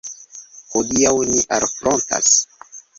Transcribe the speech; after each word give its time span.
Hodiaŭ 0.71 1.13
ni 1.33 1.47
alfrontas. 1.59 2.37